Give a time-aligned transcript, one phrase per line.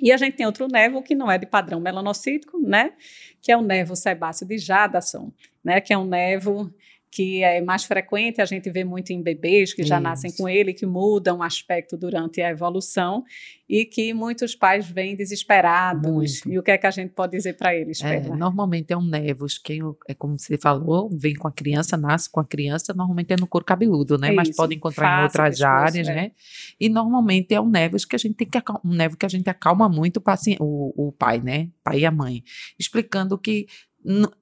[0.00, 2.92] E a gente tem outro nevo que não é de padrão melanocítico, né?
[3.40, 5.32] Que é o nevo sebáceo de Jadasson,
[5.62, 5.80] né?
[5.80, 6.72] Que é um nevo
[7.18, 10.04] que é mais frequente, a gente vê muito em bebês que já Isso.
[10.04, 13.24] nascem com ele, que mudam o aspecto durante a evolução
[13.68, 16.08] e que muitos pais vêm desesperados.
[16.12, 16.48] Muito.
[16.48, 18.00] E o que é que a gente pode dizer para eles?
[18.04, 22.30] É, normalmente é um nevos, quem é como você falou, vem com a criança, nasce
[22.30, 24.28] com a criança, normalmente é no couro cabeludo, né?
[24.28, 26.14] É Mas pode encontrar em outras áreas, é.
[26.14, 26.30] né?
[26.78, 29.50] E normalmente é um nevos que a gente tem que um nevo que a gente
[29.50, 31.68] acalma muito o, paciente, o, o pai, né?
[31.82, 32.44] Pai e a mãe,
[32.78, 33.66] explicando que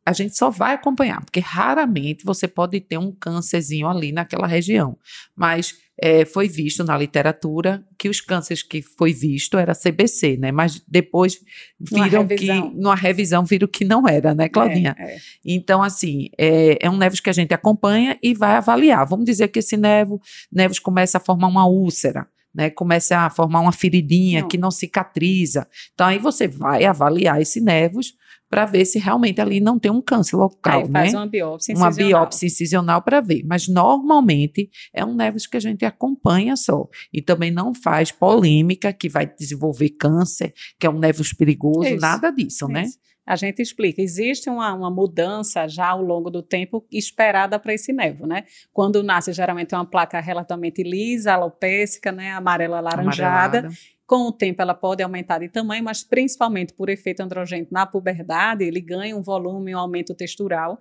[0.04, 4.96] a gente só vai acompanhar, porque raramente você pode ter um câncerzinho ali naquela região.
[5.34, 10.52] Mas é, foi visto na literatura que os cânceres que foi visto era CBC, né?
[10.52, 11.40] Mas depois
[11.80, 14.94] viram que, numa revisão, viram que não era, né, Claudinha?
[14.98, 15.18] É, é.
[15.44, 19.06] Então, assim, é, é um nevos que a gente acompanha e vai avaliar.
[19.06, 20.20] Vamos dizer que esse nevo,
[20.52, 22.26] nevos começa a formar uma úlcera.
[22.54, 24.48] Né, começa a formar uma feridinha não.
[24.48, 25.68] que não cicatriza.
[25.92, 28.14] Então, aí você vai avaliar esse nevos
[28.48, 31.18] para ver se realmente ali não tem um câncer local, Aí faz né?
[31.18, 31.90] uma biópsia incisional.
[31.90, 36.88] Uma biópsia incisional para ver, mas normalmente é um nevos que a gente acompanha só
[37.12, 42.00] e também não faz polêmica que vai desenvolver câncer, que é um nevos perigoso, Isso.
[42.00, 42.82] nada disso, né?
[42.82, 42.98] Isso.
[42.98, 43.06] né?
[43.26, 47.92] A gente explica, existe uma, uma, mudança já ao longo do tempo esperada para esse
[47.92, 48.44] nevo, né?
[48.72, 52.30] Quando nasce, geralmente é uma placa relativamente lisa, alopécica, né?
[52.30, 53.58] Amarela alaranjada.
[53.58, 57.84] Amarelada com o tempo, ela pode aumentar de tamanho, mas principalmente por efeito androgênico na
[57.84, 60.78] puberdade, ele ganha um volume, um aumento textural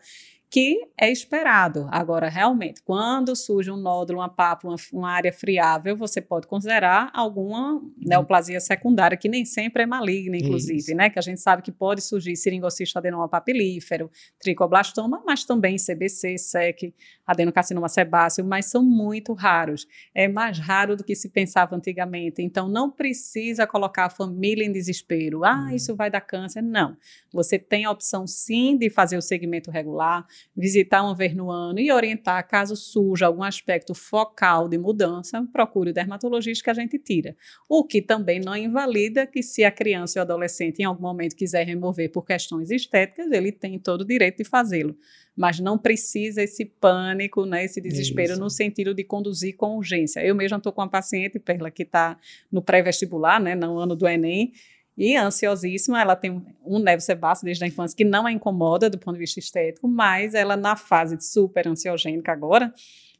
[0.55, 1.85] que é esperado.
[1.91, 7.11] Agora, realmente, quando surge um nódulo, uma pápula, uma, uma área friável, você pode considerar
[7.13, 7.91] alguma uhum.
[7.97, 10.95] neoplasia secundária, que nem sempre é maligna, inclusive, Isso.
[10.95, 11.09] né?
[11.09, 16.93] Que a gente sabe que pode surgir seringocisto adenoma papilífero, tricoblastoma, mas também CBC, SEC,
[17.27, 19.85] adenocarcinoma sebáceo, mas são muito raros.
[20.13, 22.41] É mais raro do que se pensava antigamente.
[22.41, 25.43] Então, não precisa colocar a família em desespero.
[25.43, 25.75] Ah, uhum.
[25.75, 26.61] isso vai dar câncer.
[26.61, 26.95] Não.
[27.33, 30.25] Você tem a opção, sim, de fazer o segmento regular,
[30.55, 35.91] visitar uma vez no ano e orientar caso surja algum aspecto focal de mudança, procure
[35.91, 37.35] o dermatologista que a gente tira.
[37.67, 41.65] O que também não invalida que se a criança ou adolescente em algum momento quiser
[41.65, 44.95] remover por questões estéticas, ele tem todo o direito de fazê-lo.
[45.35, 48.41] Mas não precisa esse pânico, né, esse desespero Isso.
[48.41, 50.25] no sentido de conduzir com urgência.
[50.25, 52.17] Eu mesma estou com uma paciente, Perla, que está
[52.49, 54.53] no pré-vestibular, né, no ano do Enem,
[54.97, 58.97] e ansiosíssima, ela tem um nervo sebáceo desde a infância que não a incomoda do
[58.97, 62.73] ponto de vista estético, mas ela na fase de super ansiogênica agora,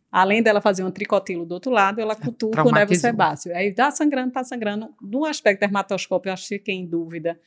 [0.10, 3.54] além dela fazer um tricotilo do outro lado, ela cutuca o nervo sebáceo.
[3.54, 4.94] Aí tá sangrando, tá sangrando.
[5.02, 7.38] No aspecto dermatoscópico, eu acho que fiquei em dúvida.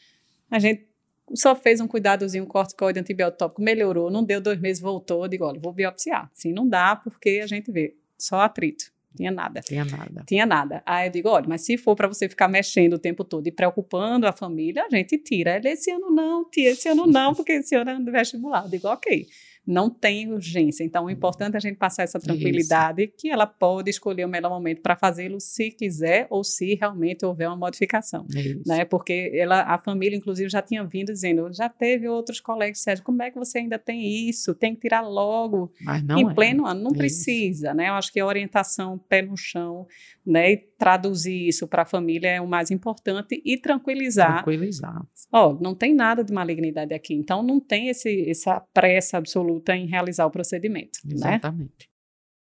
[0.50, 0.86] A gente
[1.34, 5.24] só fez um cuidadozinho, um corticoide antibiótico, melhorou, não deu dois meses, voltou.
[5.24, 6.30] Eu digo, olha, vou biopsiar.
[6.34, 8.92] Sim, não dá, porque a gente vê só atrito.
[9.18, 9.60] Tinha nada.
[9.60, 10.24] Tinha nada.
[10.24, 10.82] Tinha nada.
[10.86, 13.50] Aí eu digo, olha, mas se for para você ficar mexendo o tempo todo e
[13.50, 15.56] preocupando a família, a gente tira.
[15.56, 18.62] Ele, esse ano não, tia, esse ano não, porque esse ano é vestibular.
[18.64, 19.26] Eu digo, ok
[19.68, 20.82] não tem urgência.
[20.82, 23.12] Então, o importante é a gente passar essa tranquilidade Isso.
[23.18, 27.48] que ela pode escolher o melhor momento para fazê-lo se quiser ou se realmente houver
[27.48, 28.26] uma modificação.
[28.34, 28.62] Isso.
[28.66, 28.86] Né?
[28.86, 33.22] Porque ela, a família, inclusive, já tinha vindo dizendo, já teve outros colegas, Sérgio, como
[33.22, 34.54] é que você ainda tem isso?
[34.54, 35.70] Tem que tirar logo.
[35.82, 36.34] Mas não em é.
[36.34, 36.84] pleno ano.
[36.84, 36.98] Não Isso.
[36.98, 37.90] precisa, né?
[37.90, 39.86] Eu acho que a orientação pé no chão,
[40.24, 40.52] né?
[40.52, 44.44] E traduzir isso para a família é o mais importante e tranquilizar.
[44.44, 45.02] Tranquilizar.
[45.30, 49.86] Ó, não tem nada de malignidade aqui, então não tem esse, essa pressa absoluta em
[49.86, 50.98] realizar o procedimento.
[51.04, 51.14] Né?
[51.14, 51.88] Exatamente.
[51.88, 51.97] Né?